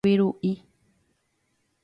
hayviru'i 0.03 0.53